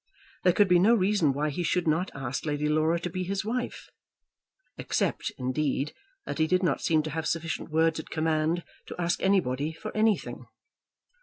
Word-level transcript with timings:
There 0.43 0.51
could 0.53 0.67
be 0.67 0.79
no 0.79 0.95
reason 0.95 1.31
why 1.31 1.51
he 1.51 1.61
should 1.61 1.87
not 1.87 2.09
ask 2.15 2.43
Lady 2.43 2.67
Laura 2.67 2.99
to 3.01 3.07
be 3.11 3.23
his 3.23 3.45
wife, 3.45 3.87
except, 4.75 5.31
indeed, 5.37 5.93
that 6.25 6.39
he 6.39 6.47
did 6.47 6.63
not 6.63 6.81
seem 6.81 7.03
to 7.03 7.11
have 7.11 7.27
sufficient 7.27 7.69
words 7.69 7.99
at 7.99 8.09
command 8.09 8.63
to 8.87 8.99
ask 8.99 9.21
anybody 9.21 9.73
for 9.73 9.95
anything. 9.95 10.47